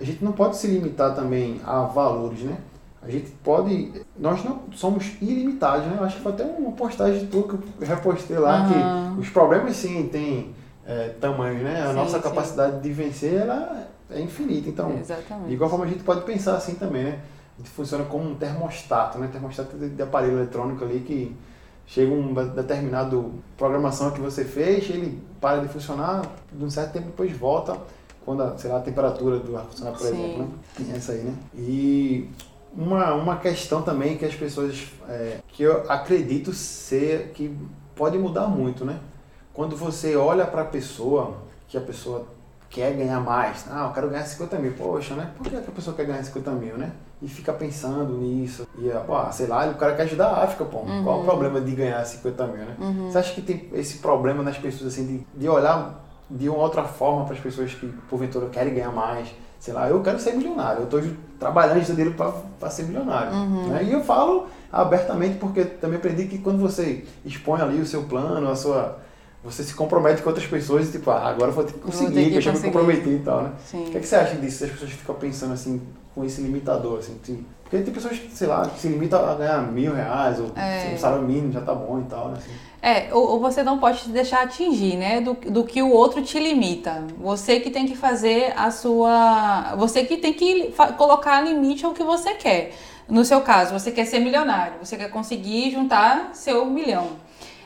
[0.00, 2.56] A gente não pode se limitar também a valores, né?
[3.02, 4.04] A gente pode.
[4.18, 5.96] Nós não somos ilimitados, né?
[5.98, 9.14] Eu acho que foi até uma postagem tua que eu repostei lá, uhum.
[9.14, 10.54] que os problemas sim têm
[10.86, 11.82] é, tamanho, né?
[11.82, 12.22] A sim, nossa sim.
[12.22, 14.68] capacidade de vencer ela é infinita.
[14.68, 15.48] Então, Exatamente.
[15.48, 17.20] de igual forma a gente pode pensar assim também, né?
[17.56, 19.28] A gente funciona como um termostato, né?
[19.32, 21.34] Termostato de, de aparelho eletrônico ali que
[21.86, 27.06] chega um determinado programação que você fez, ele para de funcionar, de um certo tempo
[27.06, 27.76] depois volta
[28.24, 30.24] quando a, sei lá, a temperatura do ar-condicionado, por Sim.
[30.24, 30.48] exemplo, né?
[30.76, 31.34] Tem essa aí, né?
[31.54, 32.28] E
[32.76, 37.56] uma, uma questão também que as pessoas, é, que eu acredito ser, que
[37.94, 38.98] pode mudar muito, né?
[39.52, 42.26] Quando você olha para a pessoa, que a pessoa
[42.68, 45.32] quer ganhar mais, ah, eu quero ganhar 50 mil, poxa, né?
[45.36, 46.92] Por que a pessoa quer ganhar 50 mil, né?
[47.20, 50.78] E fica pensando nisso, e, pô, sei lá, o cara quer ajudar a África, pô,
[50.78, 51.04] uhum.
[51.04, 52.76] qual o problema de ganhar 50 mil, né?
[52.78, 53.10] Uhum.
[53.10, 56.84] Você acha que tem esse problema nas pessoas, assim, de, de olhar de uma outra
[56.84, 60.80] forma para as pessoas que, porventura, querem ganhar mais, sei lá, eu quero ser milionário,
[60.80, 61.02] eu estou
[61.38, 62.14] trabalhando dele
[62.58, 63.32] para ser milionário.
[63.32, 63.68] Uhum.
[63.68, 63.84] Né?
[63.84, 68.50] E eu falo abertamente porque também aprendi que quando você expõe ali o seu plano,
[68.50, 68.98] a sua
[69.42, 72.36] você se compromete com outras pessoas e tipo, ah, agora vou ter que conseguir, que
[72.36, 73.52] eu já me comprometi e tal, né?
[73.64, 73.86] Sim.
[73.86, 74.64] O que, é que você acha disso?
[74.64, 75.80] As pessoas ficam pensando assim,
[76.14, 79.34] com esse limitador, assim, assim porque tem pessoas que, sei lá, que se limitam a
[79.36, 80.92] ganhar mil reais ou é.
[80.92, 82.34] um salário mínimo já tá bom e tal, né?
[82.36, 82.50] Assim.
[82.82, 85.20] É, ou, ou, você não pode te deixar atingir, né?
[85.20, 87.04] Do, do que o outro te limita.
[87.18, 89.74] Você que tem que fazer a sua.
[89.76, 92.72] Você que tem que colocar limite ao que você quer.
[93.06, 97.08] No seu caso, você quer ser milionário, você quer conseguir juntar seu milhão.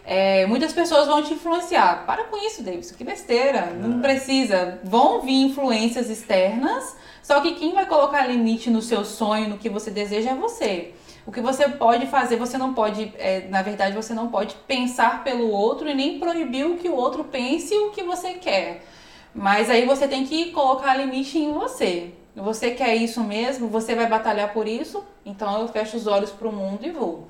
[0.07, 2.05] É, muitas pessoas vão te influenciar.
[2.07, 3.66] Para com isso, Davidson, que besteira.
[3.66, 4.03] Não é.
[4.03, 4.81] precisa.
[4.83, 9.68] Vão vir influências externas, só que quem vai colocar limite no seu sonho, no que
[9.68, 10.94] você deseja, é você.
[11.26, 15.24] O que você pode fazer, você não pode, é, na verdade, você não pode pensar
[15.24, 18.84] pelo outro e nem proibir o que o outro pense o que você quer.
[19.34, 22.12] Mas aí você tem que colocar limite em você.
[22.37, 23.68] Você quer isso mesmo?
[23.68, 25.02] Você vai batalhar por isso?
[25.24, 27.28] Então eu fecho os olhos para o mundo e vou.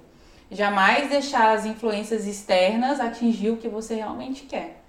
[0.51, 4.83] Jamais deixar as influências externas atingir o que você realmente quer.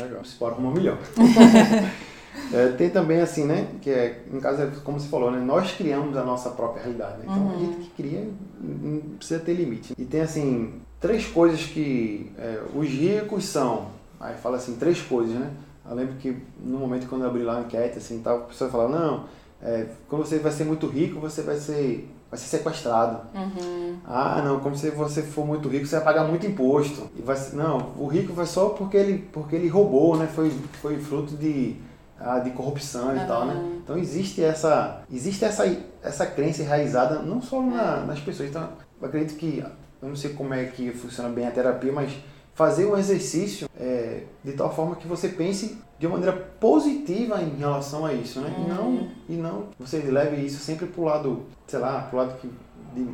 [0.00, 0.98] Legal, se for um milhão.
[2.52, 3.68] É, tem também assim, né?
[3.80, 5.38] Que é, em caso, é como você falou, né?
[5.38, 7.18] Nós criamos a nossa própria realidade.
[7.18, 7.24] Né?
[7.24, 7.54] Então uhum.
[7.54, 8.28] a gente que cria
[8.60, 9.94] não precisa ter limite.
[9.98, 13.88] E tem assim, três coisas que é, os ricos são.
[14.20, 15.50] Aí fala assim, três coisas, né?
[15.88, 18.70] Eu lembro que no momento quando eu abri lá a enquete, assim, tal, a pessoa
[18.70, 19.24] falava, não,
[19.62, 23.22] é, quando você vai ser muito rico, você vai ser vai ser sequestrado.
[23.34, 23.96] Uhum.
[24.06, 27.08] Ah, não, como se você for muito rico, você vai pagar muito imposto.
[27.16, 30.26] E vai, não, o rico vai só porque ele, porque ele roubou, né?
[30.26, 30.50] Foi,
[30.82, 31.76] foi fruto de,
[32.42, 33.16] de corrupção uhum.
[33.16, 33.78] e tal, né?
[33.82, 35.64] Então existe essa, existe essa,
[36.02, 38.50] essa crença enraizada não só na, nas pessoas.
[38.50, 38.68] Então,
[39.00, 39.64] eu acredito que,
[40.02, 42.12] eu não sei como é que funciona bem a terapia, mas
[42.54, 47.56] fazer um exercício é, de tal forma que você pense de uma maneira positiva em
[47.56, 48.52] relação a isso, né?
[48.56, 48.64] Uhum.
[48.64, 52.50] E, não, e não você leve isso sempre pro lado, sei lá, pro lado que,
[52.94, 53.08] de,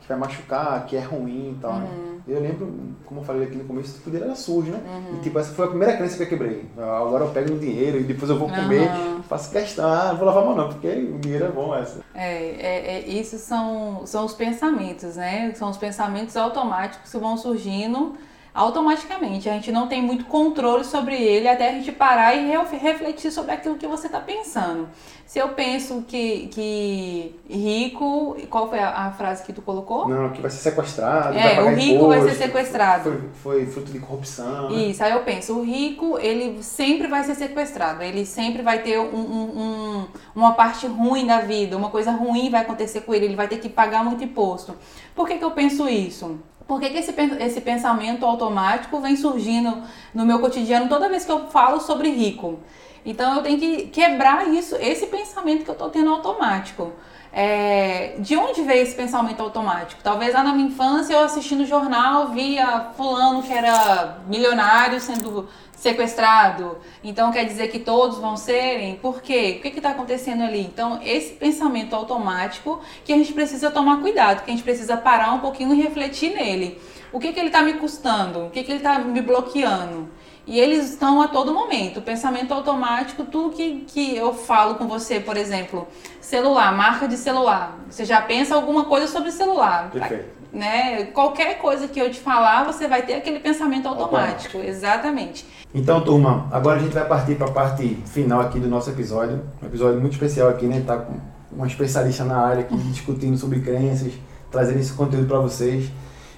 [0.00, 1.88] que vai machucar, que é ruim e tal, né?
[1.90, 2.14] uhum.
[2.14, 2.20] né?
[2.28, 2.72] Eu lembro,
[3.04, 4.80] como eu falei aqui no começo, o poder era sujo, né?
[4.86, 5.18] Uhum.
[5.18, 6.66] E tipo, essa foi a primeira crença que eu quebrei.
[6.76, 8.90] Agora eu pego o dinheiro e depois eu vou comer,
[9.28, 12.00] faço questão, ah, vou lavar a mão não, porque o dinheiro é bom essa.
[12.14, 15.52] É, é, é, isso são, são os pensamentos, né?
[15.54, 18.14] São os pensamentos automáticos que vão surgindo
[18.54, 19.48] automaticamente.
[19.48, 23.52] A gente não tem muito controle sobre ele até a gente parar e refletir sobre
[23.52, 24.88] aquilo que você está pensando.
[25.30, 30.08] Se eu penso que, que rico, qual foi a, a, frase que tu colocou?
[30.08, 31.38] Não, que vai ser sequestrado.
[31.38, 33.30] É, o rico imposto, vai ser sequestrado.
[33.34, 34.70] Foi, foi fruto de corrupção.
[34.70, 34.76] Né?
[34.86, 38.98] Isso, aí eu penso, o rico, ele sempre vai ser sequestrado, ele sempre vai ter
[38.98, 43.26] um, um, um, uma parte ruim da vida, uma coisa ruim vai acontecer com ele,
[43.26, 44.74] ele vai ter que pagar muito imposto.
[45.14, 46.40] Por que, que eu penso isso?
[46.70, 49.82] Por que, que esse, esse pensamento automático vem surgindo
[50.14, 52.60] no meu cotidiano toda vez que eu falo sobre rico?
[53.04, 56.92] Então eu tenho que quebrar isso, esse pensamento que eu estou tendo automático.
[57.32, 60.02] É, de onde veio esse pensamento automático?
[60.02, 65.48] Talvez lá na minha infância eu assistindo o jornal via fulano que era milionário sendo
[65.80, 68.96] sequestrado, então quer dizer que todos vão serem?
[68.96, 69.56] Por quê?
[69.58, 70.60] O que está acontecendo ali?
[70.60, 75.32] Então, esse pensamento automático que a gente precisa tomar cuidado, que a gente precisa parar
[75.32, 76.78] um pouquinho e refletir nele.
[77.12, 78.46] O que, que ele está me custando?
[78.46, 80.10] O que, que ele está me bloqueando?
[80.50, 82.00] E eles estão a todo momento.
[82.00, 85.86] O pensamento automático, tudo que, que eu falo com você, por exemplo,
[86.20, 87.78] celular, marca de celular.
[87.88, 89.90] Você já pensa alguma coisa sobre celular.
[89.92, 91.04] Perfeito né?
[91.06, 94.56] Qualquer coisa que eu te falar, você vai ter aquele pensamento automático.
[94.56, 94.58] automático.
[94.58, 95.46] Exatamente.
[95.72, 99.40] Então, turma, agora a gente vai partir para a parte final aqui do nosso episódio.
[99.62, 100.82] Um episódio muito especial aqui, né?
[100.84, 101.14] Tá com
[101.52, 104.12] uma especialista na área aqui discutindo sobre crenças,
[104.50, 105.90] trazendo esse conteúdo para vocês.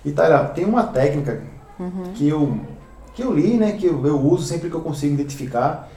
[0.04, 1.42] E Taira, tem uma técnica
[1.78, 2.12] uhum.
[2.14, 2.60] que eu
[3.14, 5.88] que eu li, né, que eu, eu uso sempre que eu consigo identificar,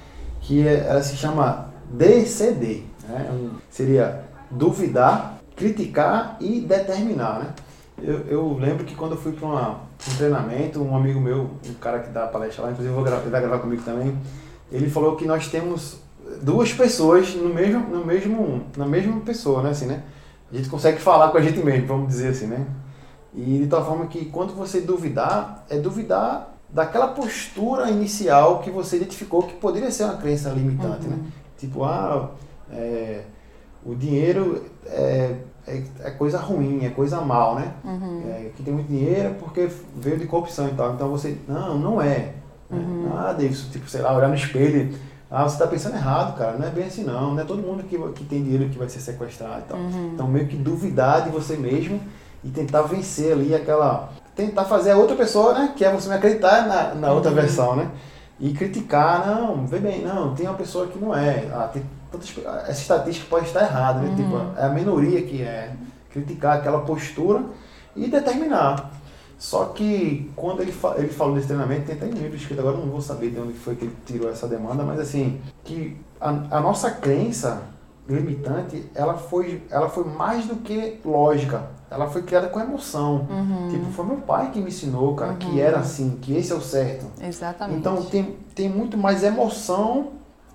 [0.42, 3.50] que é, ela se chama DCD, né?
[3.70, 7.54] Seria duvidar, criticar e determinar, né?
[8.02, 12.00] Eu, eu lembro que quando eu fui para um treinamento, um amigo meu, um cara
[12.00, 14.18] que dá palestra lá, inclusive vou ele vai gravar comigo também,
[14.72, 16.00] ele falou que nós temos
[16.42, 20.04] duas pessoas no mesmo, no mesmo, na mesma pessoa, né, assim, né?
[20.52, 22.66] A gente consegue falar com a gente mesmo, vamos dizer assim, né?
[23.34, 28.98] E de tal forma que quando você duvidar, é duvidar daquela postura inicial que você
[28.98, 31.16] identificou que poderia ser uma crença limitante, né?
[31.16, 31.24] uhum.
[31.24, 31.32] né?
[31.58, 32.32] Tipo, ah,
[32.72, 33.24] é,
[33.86, 35.36] o dinheiro é
[35.68, 37.74] é, é, coisa ruim, é coisa mal, né?
[37.84, 38.24] Uhum.
[38.28, 40.94] É, que tem muito dinheiro é porque veio de corrupção e tal.
[40.94, 42.34] Então você, não, não é.
[42.70, 42.78] Né?
[42.78, 43.12] Uhum.
[43.18, 44.96] Ah, Davidson, tipo, sei lá, olhar no espelho,
[45.30, 47.84] ah, você está pensando errado, cara, não é bem assim não, não é todo mundo
[47.84, 49.78] que, que tem dinheiro que vai ser sequestrado e tal.
[49.80, 50.12] Uhum.
[50.14, 52.00] Então meio que duvidar de você mesmo
[52.44, 56.16] e tentar vencer ali aquela, tentar fazer a outra pessoa, né, que é você me
[56.16, 57.36] acreditar na, na outra uhum.
[57.36, 57.90] versão, né?
[58.40, 61.84] E criticar, não, vê bem, não, tem uma pessoa que não é, ah, tem
[62.68, 64.10] essa estatística pode estar errada, né?
[64.10, 64.16] Uhum.
[64.16, 65.74] Tipo, é a minoria que é
[66.12, 67.44] criticar aquela postura
[67.96, 68.92] e determinar.
[69.38, 72.78] Só que quando ele, fa ele falou desse treinamento, tem até um livro escrito, agora
[72.78, 76.30] não vou saber de onde foi que ele tirou essa demanda, mas assim, que a,
[76.30, 77.64] a nossa crença
[78.08, 81.70] limitante, ela foi, ela foi mais do que lógica.
[81.90, 83.28] Ela foi criada com emoção.
[83.30, 83.70] Uhum.
[83.70, 85.38] Tipo, foi meu pai que me ensinou, cara, uhum.
[85.38, 87.06] que era assim, que esse é o certo.
[87.22, 87.80] Exatamente.
[87.80, 90.14] Então tem, tem muito mais emoção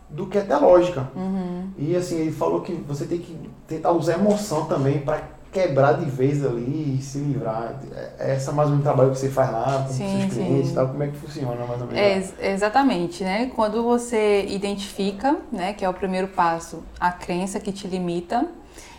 [0.09, 1.09] do que até lógica.
[1.15, 1.71] Uhum.
[1.79, 6.05] E assim, ele falou que você tem que tentar usar emoção também para quebrar de
[6.05, 7.75] vez ali e se livrar.
[8.19, 10.89] É essa é mais um trabalho que você faz lá com sim, seus clientes, tal,
[10.89, 12.33] como é que funciona mais ou menos?
[12.39, 13.51] É, exatamente, né?
[13.55, 18.47] Quando você identifica, né, que é o primeiro passo, a crença que te limita,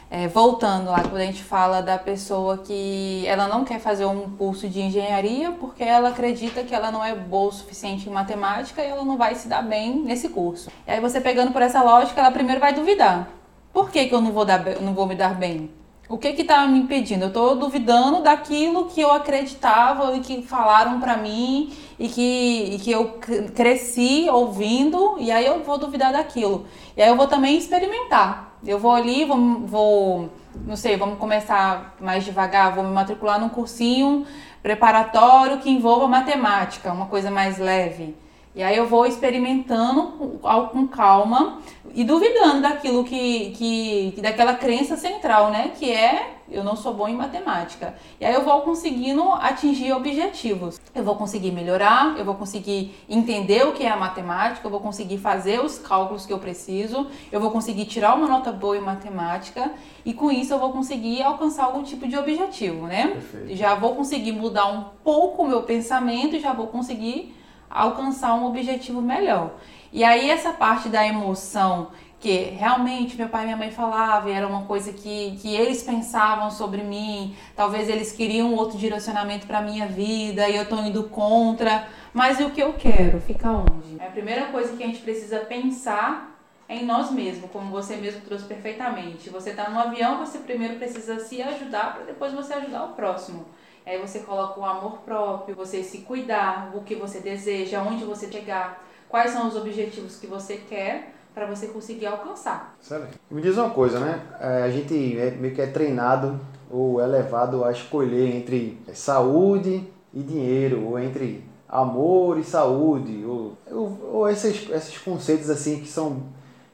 [0.10, 4.30] é, voltando lá, quando a gente fala da pessoa que ela não quer fazer um
[4.32, 8.84] curso de engenharia porque ela acredita que ela não é boa o suficiente em matemática
[8.84, 10.70] e ela não vai se dar bem nesse curso.
[10.86, 13.30] E aí você pegando por essa lógica, ela primeiro vai duvidar.
[13.72, 15.70] Por que, que eu não vou, dar, não vou me dar bem?
[16.12, 17.24] O que que me impedindo?
[17.24, 22.80] Eu tô duvidando daquilo que eu acreditava e que falaram para mim e que, e
[22.80, 23.18] que eu
[23.56, 26.66] cresci ouvindo e aí eu vou duvidar daquilo.
[26.98, 28.58] E aí eu vou também experimentar.
[28.68, 30.30] Eu vou ali, vou, vou
[30.66, 34.26] não sei, vamos começar mais devagar, vou me matricular num cursinho
[34.62, 38.18] preparatório que envolva matemática, uma coisa mais leve.
[38.54, 40.40] E aí eu vou experimentando
[40.72, 41.60] com calma
[41.96, 45.72] e duvidando daquilo que, que, daquela crença central, né?
[45.78, 47.96] Que é eu não sou bom em matemática.
[48.20, 50.82] E aí eu vou conseguindo atingir objetivos.
[50.94, 54.82] Eu vou conseguir melhorar, eu vou conseguir entender o que é a matemática, eu vou
[54.82, 58.82] conseguir fazer os cálculos que eu preciso, eu vou conseguir tirar uma nota boa em
[58.82, 59.72] matemática
[60.06, 63.08] e com isso eu vou conseguir alcançar algum tipo de objetivo, né?
[63.08, 63.56] Perfeito.
[63.56, 67.34] Já vou conseguir mudar um pouco o meu pensamento e já vou conseguir
[67.72, 69.52] alcançar um objetivo melhor.
[69.92, 71.90] E aí essa parte da emoção
[72.22, 76.52] que realmente meu pai e minha mãe falavam era uma coisa que, que eles pensavam
[76.52, 81.88] sobre mim, talvez eles queriam outro direcionamento para minha vida e eu estou indo contra,
[82.14, 83.20] mas e o que eu quero?
[83.20, 84.00] Fica onde?
[84.00, 86.32] É a primeira coisa que a gente precisa pensar
[86.70, 89.30] é em nós mesmos, como você mesmo trouxe perfeitamente.
[89.30, 93.46] Você está no avião, você primeiro precisa se ajudar para depois você ajudar o próximo.
[93.86, 98.32] Aí você coloca o amor próprio, você se cuidar, o que você deseja, onde você
[98.32, 102.76] chegar, quais são os objetivos que você quer para você conseguir alcançar.
[102.82, 103.20] Excelente.
[103.30, 104.22] Me diz uma coisa, né?
[104.40, 106.40] É, a gente é, meio que é treinado
[106.70, 113.58] ou é levado a escolher entre saúde e dinheiro, ou entre amor e saúde, ou,
[113.70, 116.24] ou, ou esses, esses conceitos assim que são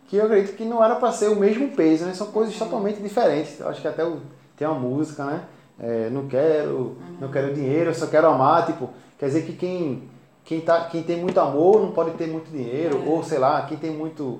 [0.07, 2.13] que eu acredito que não era para ser o mesmo peso, né?
[2.13, 3.59] São coisas totalmente diferentes.
[3.59, 4.21] Eu acho que até o,
[4.55, 5.43] tem uma música, né?
[5.79, 7.17] É, não quero, uhum.
[7.21, 10.09] não quero dinheiro, eu só quero amar, tipo, quer dizer que quem
[10.47, 13.09] quem, tá, quem tem muito amor não pode ter muito dinheiro, é.
[13.09, 14.39] ou sei lá, quem tem muito.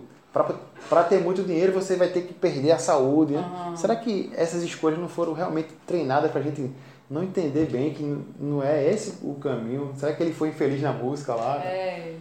[0.89, 3.33] Para ter muito dinheiro você vai ter que perder a saúde.
[3.33, 3.67] Né?
[3.67, 3.75] Uhum.
[3.75, 6.71] Será que essas escolhas não foram realmente treinadas para a gente
[7.09, 8.03] não entender bem que
[8.39, 9.91] não é esse o caminho?
[9.95, 11.57] Será que ele foi infeliz na música lá?
[11.57, 12.15] É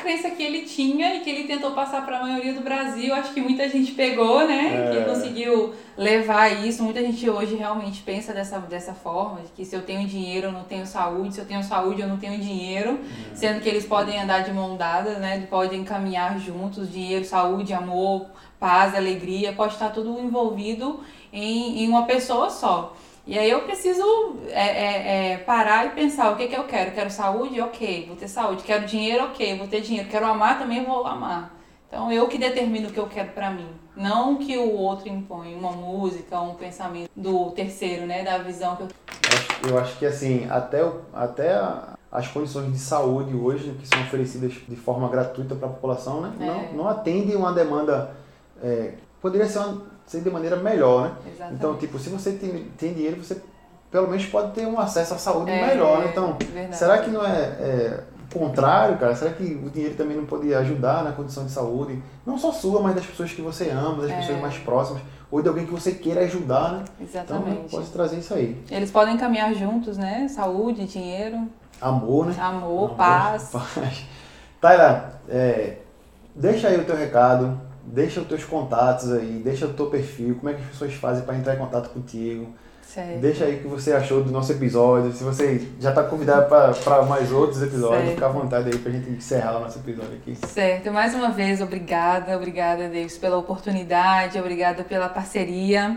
[0.00, 3.14] crença que ele tinha e que ele tentou passar para a maioria do Brasil.
[3.14, 4.90] Acho que muita gente pegou, né?
[4.90, 4.96] É.
[4.96, 6.82] Que conseguiu levar isso.
[6.82, 10.52] Muita gente hoje realmente pensa dessa, dessa forma, de que se eu tenho dinheiro eu
[10.52, 12.98] não tenho saúde, se eu tenho saúde eu não tenho dinheiro,
[13.32, 13.34] é.
[13.34, 15.46] sendo que eles podem andar de mão dada, né?
[15.48, 18.26] Podem caminhar juntos, dinheiro, saúde, amor,
[18.58, 21.00] paz, alegria, pode estar tudo envolvido
[21.32, 22.96] em, em uma pessoa só.
[23.30, 24.02] E aí eu preciso
[24.48, 26.90] é, é, é, parar e pensar o que, que eu quero.
[26.90, 27.60] Quero saúde?
[27.60, 28.64] Ok, vou ter saúde.
[28.64, 29.26] Quero dinheiro?
[29.26, 30.08] Ok, vou ter dinheiro.
[30.08, 30.58] Quero amar?
[30.58, 31.54] Também vou amar.
[31.86, 35.54] Então eu que determino o que eu quero para mim, não que o outro impõe
[35.54, 38.88] uma música, um pensamento do terceiro, né, da visão que eu
[39.68, 41.60] eu acho que assim, até, até
[42.10, 46.32] as condições de saúde hoje que são oferecidas de forma gratuita para a população, né,
[46.40, 46.46] é.
[46.46, 48.12] não, não atendem uma demanda
[48.62, 51.12] é, poderia ser uma ser de maneira melhor, né?
[51.24, 51.54] Exatamente.
[51.54, 53.40] Então, tipo, se você tem, tem dinheiro, você
[53.92, 56.08] pelo menos pode ter um acesso à saúde é, melhor, né?
[56.10, 56.76] Então, verdade.
[56.76, 59.14] será que não é, é o contrário, cara?
[59.14, 62.02] Será que o dinheiro também não pode ajudar na condição de saúde?
[62.26, 64.16] Não só sua, mas das pessoas que você ama, das é.
[64.16, 66.84] pessoas mais próximas, ou de alguém que você queira ajudar, né?
[67.00, 67.50] Exatamente.
[67.66, 68.60] Então, pode trazer isso aí.
[68.68, 70.26] Eles podem caminhar juntos, né?
[70.26, 71.48] Saúde, dinheiro.
[71.80, 72.34] Amor, né?
[72.36, 73.52] Amor, Amor paz.
[74.60, 74.74] paz.
[75.28, 75.76] É,
[76.34, 80.48] deixa aí o teu recado, deixa os teus contatos aí, deixa o teu perfil, como
[80.50, 82.52] é que as pessoas fazem para entrar em contato contigo.
[82.82, 83.20] Certo.
[83.20, 85.12] Deixa aí o que você achou do nosso episódio.
[85.12, 88.14] Se você já está convidado para mais outros episódios, certo.
[88.14, 90.34] fica à vontade aí para a gente encerrar o nosso episódio aqui.
[90.44, 90.90] Certo.
[90.90, 92.36] Mais uma vez, obrigada.
[92.36, 94.40] Obrigada, Deus, pela oportunidade.
[94.40, 95.94] Obrigada pela parceria.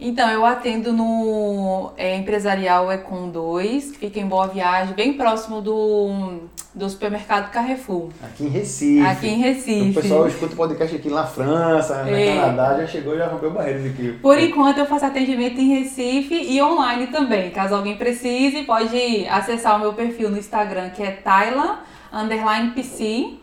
[0.00, 5.60] Então, eu atendo no é, Empresarial Econ 2, que fica em Boa Viagem, bem próximo
[5.60, 6.38] do,
[6.74, 8.08] do supermercado Carrefour.
[8.24, 9.06] Aqui em Recife.
[9.06, 9.98] Aqui em Recife.
[9.98, 12.34] O pessoal escuta o podcast aqui na França, na é.
[12.34, 14.12] Canadá, já chegou e já rompeu barreiras aqui.
[14.22, 17.50] Por enquanto, eu faço atendimento em Recife e online também.
[17.50, 23.34] Caso alguém precise, pode acessar o meu perfil no Instagram, que é Tyla, underline PC.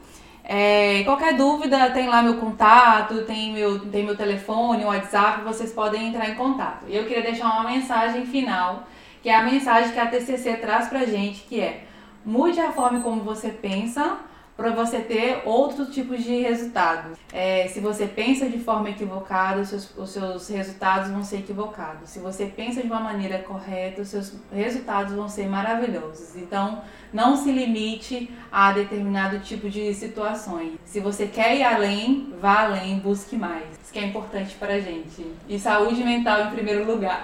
[0.50, 6.08] É, qualquer dúvida, tem lá meu contato, tem meu, tem meu telefone, WhatsApp, vocês podem
[6.08, 6.86] entrar em contato.
[6.88, 8.88] E eu queria deixar uma mensagem final,
[9.22, 11.84] que é a mensagem que a TCC traz pra gente, que é
[12.26, 14.20] mude a forma como você pensa
[14.58, 17.16] para você ter outros tipos de resultados.
[17.32, 22.10] É, se você pensa de forma equivocada, os seus, os seus resultados vão ser equivocados.
[22.10, 26.36] Se você pensa de uma maneira correta, os seus resultados vão ser maravilhosos.
[26.36, 26.82] Então,
[27.14, 30.72] não se limite a determinado tipo de situações.
[30.86, 33.64] Se você quer ir além, vá além, busque mais.
[33.84, 35.24] Isso que é importante para a gente.
[35.48, 37.24] E saúde mental em primeiro lugar.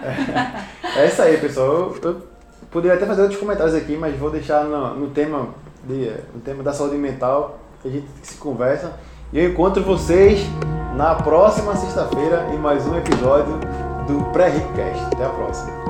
[0.95, 1.67] É, é isso aí, pessoal.
[1.67, 2.27] Eu, eu
[2.69, 6.63] poderia até fazer outros comentários aqui, mas vou deixar no, no tema de, no tema
[6.63, 8.93] da saúde mental, a gente se conversa.
[9.31, 10.45] E eu encontro vocês
[10.95, 13.59] na próxima sexta-feira em mais um episódio
[14.07, 15.05] do Pré-Ricocast.
[15.13, 15.82] Até a próxima.